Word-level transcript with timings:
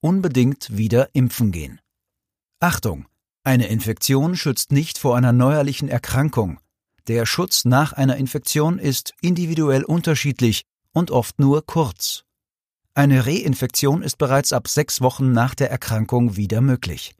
unbedingt 0.00 0.76
wieder 0.76 1.08
impfen 1.14 1.52
gehen. 1.52 1.80
Achtung! 2.60 3.06
Eine 3.44 3.68
Infektion 3.68 4.36
schützt 4.36 4.72
nicht 4.72 4.98
vor 4.98 5.16
einer 5.16 5.32
neuerlichen 5.32 5.88
Erkrankung. 5.88 6.58
Der 7.06 7.26
Schutz 7.26 7.64
nach 7.64 7.92
einer 7.92 8.16
Infektion 8.16 8.80
ist 8.80 9.14
individuell 9.20 9.84
unterschiedlich 9.84 10.62
und 10.92 11.12
oft 11.12 11.38
nur 11.38 11.64
kurz. 11.64 12.24
Eine 12.94 13.26
Reinfektion 13.26 14.02
ist 14.02 14.18
bereits 14.18 14.52
ab 14.52 14.66
sechs 14.66 15.00
Wochen 15.00 15.30
nach 15.30 15.54
der 15.54 15.70
Erkrankung 15.70 16.36
wieder 16.36 16.60
möglich. 16.60 17.14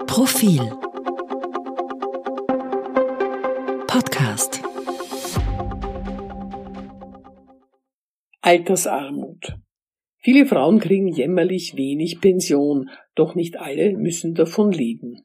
Profil 0.09 0.77
Podcast 3.87 4.61
Altersarmut 8.41 9.62
Viele 10.25 10.47
Frauen 10.47 10.79
kriegen 10.79 11.09
jämmerlich 11.09 11.77
wenig 11.77 12.21
Pension, 12.21 12.89
doch 13.17 13.35
nicht 13.35 13.59
alle 13.59 13.97
müssen 13.97 14.35
davon 14.35 14.71
leben. 14.71 15.25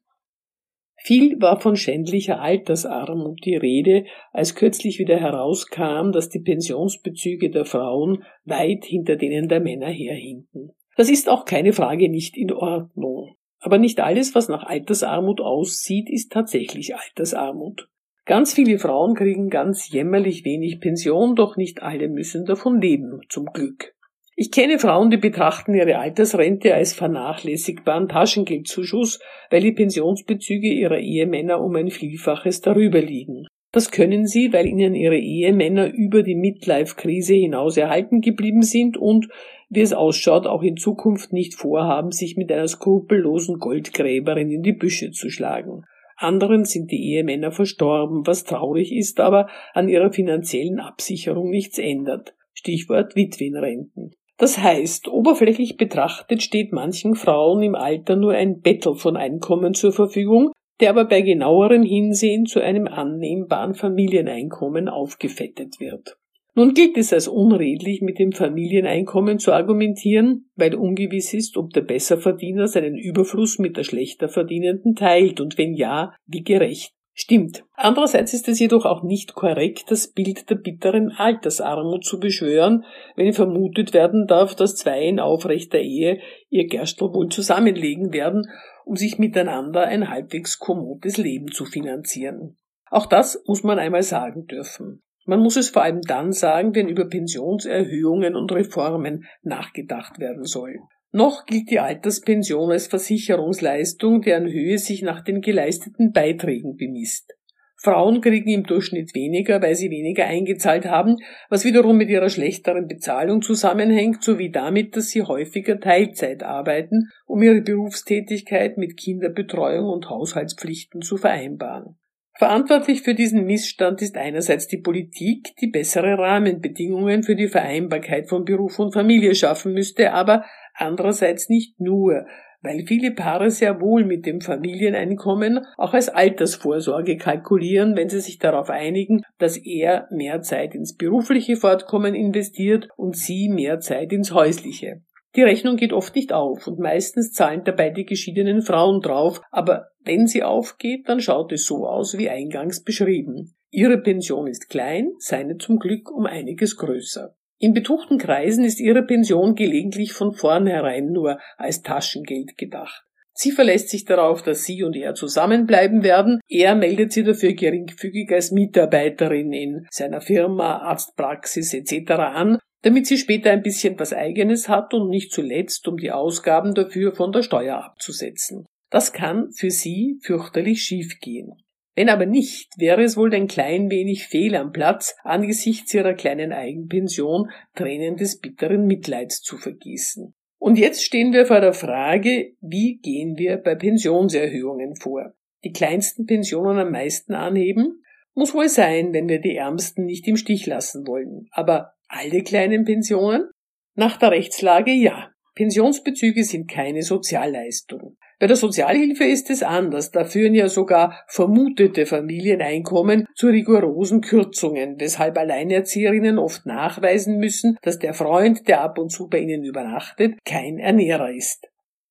Viel 0.96 1.40
war 1.40 1.62
von 1.62 1.76
schändlicher 1.76 2.42
Altersarmut 2.42 3.40
die 3.46 3.56
Rede, 3.56 4.06
als 4.34 4.56
kürzlich 4.56 4.98
wieder 4.98 5.18
herauskam, 5.18 6.12
dass 6.12 6.30
die 6.30 6.40
Pensionsbezüge 6.40 7.52
der 7.52 7.66
Frauen 7.66 8.24
weit 8.44 8.86
hinter 8.86 9.16
denen 9.16 9.48
der 9.48 9.60
Männer 9.60 9.90
herhinken. 9.90 10.72
Das 10.96 11.12
ist 11.12 11.30
auch 11.30 11.46
keine 11.46 11.74
Frage 11.74 12.10
nicht 12.10 12.36
in 12.36 12.52
Ordnung. 12.52 13.36
Aber 13.60 13.78
nicht 13.78 14.00
alles, 14.00 14.34
was 14.34 14.50
nach 14.50 14.64
Altersarmut 14.64 15.42
aussieht, 15.42 16.10
ist 16.10 16.32
tatsächlich 16.32 16.96
Altersarmut. 16.96 17.88
Ganz 18.26 18.54
viele 18.54 18.80
Frauen 18.80 19.14
kriegen 19.14 19.50
ganz 19.50 19.90
jämmerlich 19.90 20.44
wenig 20.44 20.82
Pension, 20.82 21.36
doch 21.36 21.56
nicht 21.56 21.84
alle 21.84 22.10
müssen 22.10 22.46
davon 22.46 22.82
leben, 22.82 23.22
zum 23.30 23.46
Glück. 23.46 23.96
Ich 24.40 24.52
kenne 24.52 24.78
Frauen, 24.78 25.10
die 25.10 25.18
betrachten 25.18 25.74
ihre 25.74 25.98
Altersrente 25.98 26.76
als 26.76 26.94
vernachlässigbaren 26.94 28.08
Taschengeldzuschuss, 28.08 29.20
weil 29.50 29.62
die 29.62 29.72
Pensionsbezüge 29.72 30.68
ihrer 30.68 31.00
Ehemänner 31.00 31.60
um 31.60 31.76
ein 31.76 31.90
Vielfaches 31.90 32.62
darüber 32.62 33.02
liegen. 33.02 33.48
Das 33.72 33.90
können 33.90 34.28
sie, 34.28 34.54
weil 34.54 34.68
ihnen 34.68 34.94
ihre 34.94 35.18
Ehemänner 35.18 35.92
über 35.92 36.22
die 36.22 36.36
Midlife-Krise 36.36 37.34
hinaus 37.34 37.78
erhalten 37.78 38.22
geblieben 38.22 38.62
sind 38.62 38.96
und, 38.96 39.28
wie 39.70 39.82
es 39.82 39.94
ausschaut, 39.94 40.46
auch 40.46 40.62
in 40.62 40.78
Zukunft 40.78 41.34
nicht 41.34 41.56
vorhaben, 41.56 42.12
sich 42.12 42.38
mit 42.38 42.52
einer 42.52 42.68
skrupellosen 42.68 43.58
Goldgräberin 43.58 44.52
in 44.52 44.62
die 44.62 44.74
Büsche 44.74 45.10
zu 45.10 45.32
schlagen. 45.32 45.82
Anderen 46.16 46.64
sind 46.64 46.92
die 46.92 47.12
Ehemänner 47.12 47.52
verstorben, 47.52 48.28
was 48.28 48.44
traurig 48.44 48.94
ist, 48.94 49.20
aber 49.20 49.48
an 49.74 49.90
ihrer 49.90 50.12
finanziellen 50.12 50.80
Absicherung 50.80 51.50
nichts 51.50 51.80
ändert. 51.80 52.36
Stichwort 52.54 53.16
Witwenrenten. 53.16 54.12
Das 54.38 54.60
heißt, 54.60 55.08
oberflächlich 55.08 55.78
betrachtet 55.78 56.44
steht 56.44 56.72
manchen 56.72 57.16
Frauen 57.16 57.64
im 57.64 57.76
Alter 57.76 58.16
nur 58.16 58.34
ein 58.34 58.62
Bettel 58.62 58.96
von 58.96 59.18
Einkommen 59.18 59.74
zur 59.74 59.92
Verfügung, 59.92 60.52
der 60.80 60.92
aber 60.92 61.06
bei 61.06 61.22
genauerem 61.22 61.82
Hinsehen 61.82 62.46
zu 62.46 62.62
einem 62.62 62.88
annehmbaren 62.88 63.74
Familieneinkommen 63.74 64.90
aufgefettet 64.90 65.80
wird. 65.80 66.18
Nun 66.54 66.74
gilt 66.74 66.98
es 66.98 67.14
als 67.14 67.28
unredlich, 67.28 68.02
mit 68.02 68.18
dem 68.18 68.32
Familieneinkommen 68.32 69.38
zu 69.38 69.54
argumentieren, 69.54 70.50
weil 70.56 70.74
ungewiss 70.74 71.34
ist, 71.36 71.56
ob 71.56 71.72
der 71.72 71.82
Besserverdiener 71.82 72.68
seinen 72.68 72.98
Überfluss 72.98 73.60
mit 73.60 73.78
der 73.78 73.84
schlechter 73.84 74.28
Verdienenden 74.28 74.96
teilt 74.96 75.40
und 75.40 75.60
wenn 75.60 75.76
ja, 75.76 76.16
wie 76.26 76.44
gerecht. 76.44 76.97
Stimmt. 77.20 77.66
Andererseits 77.74 78.36
ist 78.36 78.48
es 78.48 78.60
jedoch 78.60 78.86
auch 78.86 79.02
nicht 79.02 79.34
korrekt, 79.34 79.86
das 79.90 80.08
Bild 80.08 80.52
der 80.52 80.56
bitteren 80.56 81.10
Altersarmut 81.10 82.06
zu 82.06 82.20
beschwören, 82.20 82.86
wenn 83.16 83.34
vermutet 83.34 83.92
werden 83.96 84.28
darf, 84.28 84.54
dass 84.54 84.76
zwei 84.76 85.02
in 85.02 85.20
aufrechter 85.20 85.80
Ehe 85.80 86.20
ihr 86.52 86.68
Gerstel 86.68 87.12
wohl 87.12 87.30
zusammenlegen 87.30 88.14
werden, 88.14 88.46
um 88.86 88.96
sich 88.96 89.18
miteinander 89.18 89.82
ein 89.82 90.12
halbwegs 90.12 90.60
kommodes 90.60 91.18
Leben 91.18 91.52
zu 91.52 91.66
finanzieren. 91.66 92.56
Auch 92.92 93.08
das 93.08 93.42
muss 93.48 93.64
man 93.64 93.80
einmal 93.80 94.04
sagen 94.04 94.46
dürfen. 94.46 95.02
Man 95.26 95.40
muss 95.40 95.58
es 95.58 95.72
vor 95.72 95.82
allem 95.82 96.02
dann 96.02 96.32
sagen, 96.32 96.76
wenn 96.76 96.88
über 96.88 97.10
Pensionserhöhungen 97.10 98.36
und 98.36 98.52
Reformen 98.52 99.26
nachgedacht 99.42 100.20
werden 100.20 100.44
soll. 100.44 100.76
Noch 101.18 101.48
gilt 101.48 101.72
die 101.72 101.80
Alterspension 101.80 102.70
als 102.70 102.86
Versicherungsleistung, 102.86 104.22
deren 104.22 104.46
Höhe 104.46 104.78
sich 104.78 105.02
nach 105.02 105.24
den 105.24 105.42
geleisteten 105.42 106.12
Beiträgen 106.12 106.76
bemisst. 106.76 107.34
Frauen 107.76 108.22
kriegen 108.22 108.52
im 108.52 108.66
Durchschnitt 108.66 109.16
weniger, 109.16 109.60
weil 109.60 109.74
sie 109.74 109.90
weniger 109.90 110.26
eingezahlt 110.26 110.86
haben, 110.86 111.16
was 111.50 111.66
wiederum 111.66 111.98
mit 111.98 112.10
ihrer 112.10 112.30
schlechteren 112.30 112.86
Bezahlung 112.86 113.42
zusammenhängt, 113.42 114.22
sowie 114.22 114.52
damit, 114.52 114.96
dass 114.96 115.10
sie 115.10 115.24
häufiger 115.24 115.80
Teilzeit 115.80 116.44
arbeiten, 116.44 117.10
um 117.26 117.42
ihre 117.42 117.62
Berufstätigkeit 117.62 118.78
mit 118.78 118.96
Kinderbetreuung 118.96 119.90
und 119.90 120.12
Haushaltspflichten 120.12 121.02
zu 121.02 121.18
vereinbaren. 121.18 121.98
Verantwortlich 122.38 123.02
für 123.02 123.16
diesen 123.16 123.46
Missstand 123.46 124.00
ist 124.04 124.16
einerseits 124.16 124.68
die 124.68 124.78
Politik, 124.78 125.56
die 125.60 125.72
bessere 125.72 126.20
Rahmenbedingungen 126.20 127.24
für 127.24 127.36
die 127.36 127.48
Vereinbarkeit 127.48 128.30
von 128.30 128.46
Beruf 128.46 128.78
und 128.78 128.94
Familie 128.94 129.34
schaffen 129.34 129.74
müsste, 129.74 130.14
aber 130.14 130.46
andererseits 130.78 131.50
nicht 131.50 131.80
nur, 131.80 132.26
weil 132.62 132.86
viele 132.86 133.12
Paare 133.12 133.52
sehr 133.52 133.80
wohl 133.82 134.06
mit 134.06 134.26
dem 134.26 134.42
Familieneinkommen 134.42 135.66
auch 135.78 135.94
als 135.94 136.10
Altersvorsorge 136.10 137.18
kalkulieren, 137.18 137.96
wenn 137.96 138.10
sie 138.10 138.20
sich 138.20 138.40
darauf 138.40 138.70
einigen, 138.70 139.24
dass 139.38 139.58
er 139.58 140.08
mehr 140.12 140.42
Zeit 140.42 140.74
ins 140.74 140.96
berufliche 140.96 141.56
Fortkommen 141.56 142.16
investiert 142.16 142.90
und 142.96 143.16
sie 143.16 143.50
mehr 143.50 143.80
Zeit 143.80 144.12
ins 144.12 144.34
häusliche. 144.34 145.02
Die 145.36 145.44
Rechnung 145.44 145.78
geht 145.78 145.94
oft 145.94 146.16
nicht 146.16 146.34
auf 146.34 146.66
und 146.66 146.80
meistens 146.80 147.32
zahlen 147.32 147.64
dabei 147.64 147.92
die 147.92 148.06
geschiedenen 148.06 148.64
Frauen 148.64 149.02
drauf, 149.02 149.42
aber 149.52 149.90
wenn 150.04 150.26
sie 150.26 150.42
aufgeht, 150.42 151.08
dann 151.08 151.20
schaut 151.20 151.52
es 151.52 151.66
so 151.66 151.86
aus 151.86 152.18
wie 152.18 152.30
eingangs 152.30 152.84
beschrieben. 152.84 153.54
Ihre 153.70 154.00
Pension 154.00 154.48
ist 154.48 154.70
klein, 154.70 155.12
seine 155.20 155.58
zum 155.58 155.78
Glück 155.78 156.10
um 156.10 156.26
einiges 156.26 156.78
größer. 156.78 157.36
In 157.60 157.74
betuchten 157.74 158.20
Kreisen 158.20 158.64
ist 158.64 158.80
ihre 158.80 159.04
Pension 159.04 159.56
gelegentlich 159.56 160.14
von 160.14 160.34
vornherein 160.34 161.08
nur 161.12 161.40
als 161.58 161.82
Taschengeld 161.82 162.58
gedacht. 162.58 163.04
Sie 163.34 163.52
verlässt 163.52 163.90
sich 163.90 164.06
darauf, 164.06 164.42
dass 164.42 164.64
sie 164.64 164.84
und 164.84 164.96
er 164.96 165.14
zusammenbleiben 165.14 166.04
werden. 166.04 166.40
Er 166.48 166.76
meldet 166.76 167.12
sie 167.12 167.24
dafür 167.24 167.54
geringfügig 167.54 168.32
als 168.32 168.52
Mitarbeiterin 168.52 169.54
in 169.54 169.88
seiner 169.92 170.22
Firma, 170.22 170.78
Arztpraxis 170.78 171.74
etc. 171.74 172.12
an, 172.14 172.58
damit 172.82 173.06
sie 173.06 173.18
später 173.18 173.52
ein 173.52 173.62
bisschen 173.62 174.00
was 174.00 174.12
eigenes 174.12 174.70
hat 174.70 174.94
und 174.96 175.10
nicht 175.10 175.32
zuletzt, 175.32 175.88
um 175.88 175.98
die 175.98 176.12
Ausgaben 176.12 176.74
dafür 176.74 177.14
von 177.14 177.32
der 177.32 177.44
Steuer 177.44 177.84
abzusetzen. 177.84 178.66
Das 178.90 179.14
kann 179.14 179.52
für 179.52 179.70
sie 179.70 180.20
fürchterlich 180.24 180.82
schiefgehen. 180.82 181.54
Wenn 181.98 182.10
aber 182.10 182.28
nicht, 182.28 182.74
wäre 182.78 183.02
es 183.02 183.18
wohl 183.18 183.34
ein 183.34 183.48
klein 183.48 183.90
wenig 183.90 184.28
fehl 184.28 184.56
am 184.56 184.72
Platz, 184.72 185.16
angesichts 185.24 185.92
ihrer 185.96 186.14
kleinen 186.14 186.54
Eigenpension 186.54 187.50
Tränen 187.74 188.18
des 188.18 188.40
bitteren 188.40 188.86
Mitleids 188.86 189.42
zu 189.42 189.58
vergießen. 189.58 190.36
Und 190.60 190.78
jetzt 190.78 191.04
stehen 191.04 191.34
wir 191.34 191.48
vor 191.48 191.60
der 191.60 191.74
Frage, 191.74 192.54
wie 192.62 193.00
gehen 193.00 193.40
wir 193.40 193.58
bei 193.58 193.74
Pensionserhöhungen 193.74 194.96
vor? 194.96 195.34
Die 195.64 195.72
kleinsten 195.72 196.28
Pensionen 196.28 196.78
am 196.78 196.92
meisten 196.92 197.34
anheben? 197.34 198.04
Muss 198.36 198.54
wohl 198.54 198.70
sein, 198.70 199.12
wenn 199.12 199.28
wir 199.28 199.42
die 199.42 199.56
Ärmsten 199.56 200.06
nicht 200.06 200.28
im 200.28 200.38
Stich 200.38 200.68
lassen 200.68 201.08
wollen. 201.08 201.48
Aber 201.50 201.94
alle 202.08 202.44
kleinen 202.44 202.86
Pensionen? 202.86 203.50
Nach 203.96 204.18
der 204.18 204.30
Rechtslage 204.30 204.92
ja. 204.92 205.32
Pensionsbezüge 205.56 206.44
sind 206.44 206.70
keine 206.70 207.02
Sozialleistung. 207.02 208.18
Bei 208.40 208.46
der 208.46 208.56
Sozialhilfe 208.56 209.24
ist 209.24 209.50
es 209.50 209.64
anders. 209.64 210.12
Da 210.12 210.24
führen 210.24 210.54
ja 210.54 210.70
sogar 210.70 211.24
vermutete 211.28 212.06
Familieneinkommen 212.06 213.26
zu 213.34 213.48
rigorosen 213.48 214.22
Kürzungen, 214.22 215.00
weshalb 215.00 215.38
Alleinerzieherinnen 215.38 216.38
oft 216.38 216.66
nachweisen 216.68 217.38
müssen, 217.38 217.78
dass 217.82 217.98
der 217.98 218.14
Freund, 218.14 218.68
der 218.68 218.82
ab 218.82 219.00
und 219.00 219.10
zu 219.10 219.28
bei 219.28 219.40
ihnen 219.40 219.64
übernachtet, 219.64 220.38
kein 220.46 220.78
Ernährer 220.78 221.32
ist. 221.32 221.68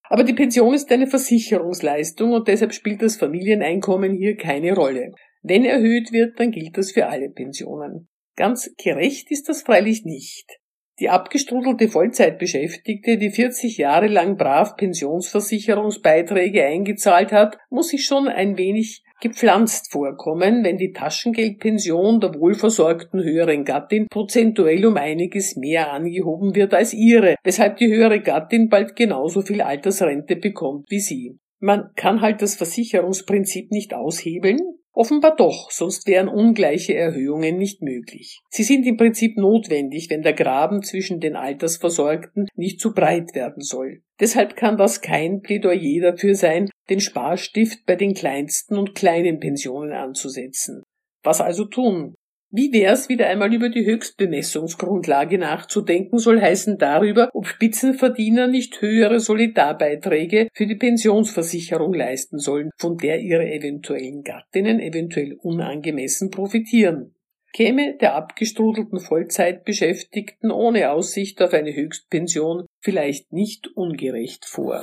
Aber 0.08 0.24
die 0.24 0.34
Pension 0.34 0.74
ist 0.74 0.90
eine 0.90 1.06
Versicherungsleistung 1.06 2.32
und 2.32 2.48
deshalb 2.48 2.72
spielt 2.72 3.02
das 3.02 3.16
Familieneinkommen 3.16 4.12
hier 4.12 4.36
keine 4.36 4.74
Rolle. 4.74 5.12
Wenn 5.42 5.64
erhöht 5.64 6.12
wird, 6.12 6.40
dann 6.40 6.50
gilt 6.50 6.76
das 6.76 6.90
für 6.90 7.06
alle 7.06 7.30
Pensionen. 7.30 8.08
Ganz 8.36 8.74
gerecht 8.76 9.30
ist 9.30 9.48
das 9.48 9.62
freilich 9.62 10.04
nicht. 10.04 10.58
Die 10.98 11.10
abgestrudelte 11.10 11.88
Vollzeitbeschäftigte, 11.88 13.18
die 13.18 13.30
40 13.30 13.76
Jahre 13.76 14.06
lang 14.06 14.38
brav 14.38 14.76
Pensionsversicherungsbeiträge 14.76 16.64
eingezahlt 16.64 17.32
hat, 17.32 17.58
muss 17.68 17.88
sich 17.88 18.06
schon 18.06 18.28
ein 18.28 18.56
wenig 18.56 19.02
gepflanzt 19.20 19.92
vorkommen, 19.92 20.64
wenn 20.64 20.78
die 20.78 20.92
Taschengeldpension 20.92 22.20
der 22.20 22.34
wohlversorgten 22.34 23.22
höheren 23.22 23.64
Gattin 23.64 24.06
prozentuell 24.08 24.86
um 24.86 24.96
einiges 24.96 25.56
mehr 25.56 25.92
angehoben 25.92 26.54
wird 26.54 26.72
als 26.72 26.94
ihre, 26.94 27.36
weshalb 27.44 27.76
die 27.76 27.88
höhere 27.88 28.20
Gattin 28.20 28.70
bald 28.70 28.96
genauso 28.96 29.42
viel 29.42 29.60
Altersrente 29.60 30.36
bekommt 30.36 30.90
wie 30.90 31.00
sie. 31.00 31.38
Man 31.58 31.90
kann 31.96 32.20
halt 32.20 32.40
das 32.40 32.54
Versicherungsprinzip 32.56 33.70
nicht 33.70 33.94
aushebeln, 33.94 34.60
Offenbar 34.98 35.36
doch, 35.36 35.70
sonst 35.70 36.06
wären 36.06 36.26
ungleiche 36.26 36.94
Erhöhungen 36.94 37.58
nicht 37.58 37.82
möglich. 37.82 38.40
Sie 38.48 38.62
sind 38.62 38.86
im 38.86 38.96
Prinzip 38.96 39.36
notwendig, 39.36 40.08
wenn 40.08 40.22
der 40.22 40.32
Graben 40.32 40.82
zwischen 40.82 41.20
den 41.20 41.36
Altersversorgten 41.36 42.48
nicht 42.54 42.80
zu 42.80 42.94
breit 42.94 43.34
werden 43.34 43.62
soll. 43.62 44.00
Deshalb 44.18 44.56
kann 44.56 44.78
das 44.78 45.02
kein 45.02 45.42
Plädoyer 45.42 46.12
dafür 46.12 46.34
sein, 46.34 46.70
den 46.88 47.00
Sparstift 47.00 47.84
bei 47.84 47.94
den 47.94 48.14
kleinsten 48.14 48.78
und 48.78 48.94
kleinen 48.94 49.38
Pensionen 49.38 49.92
anzusetzen. 49.92 50.82
Was 51.22 51.42
also 51.42 51.66
tun? 51.66 52.14
Wie 52.58 52.72
wär's, 52.72 53.10
wieder 53.10 53.26
einmal 53.26 53.52
über 53.52 53.68
die 53.68 53.84
Höchstbemessungsgrundlage 53.84 55.36
nachzudenken, 55.36 56.18
soll 56.18 56.40
heißen 56.40 56.78
darüber, 56.78 57.28
ob 57.34 57.46
Spitzenverdiener 57.46 58.46
nicht 58.46 58.80
höhere 58.80 59.20
Solidarbeiträge 59.20 60.48
für 60.54 60.66
die 60.66 60.76
Pensionsversicherung 60.76 61.92
leisten 61.92 62.38
sollen, 62.38 62.70
von 62.78 62.96
der 62.96 63.20
ihre 63.20 63.44
eventuellen 63.44 64.22
Gattinnen 64.22 64.80
eventuell 64.80 65.34
unangemessen 65.34 66.30
profitieren. 66.30 67.14
Käme 67.52 67.98
der 68.00 68.14
abgestrudelten 68.14 69.00
Vollzeitbeschäftigten 69.00 70.50
ohne 70.50 70.92
Aussicht 70.92 71.42
auf 71.42 71.52
eine 71.52 71.76
Höchstpension 71.76 72.64
vielleicht 72.80 73.34
nicht 73.34 73.68
ungerecht 73.76 74.46
vor. 74.46 74.82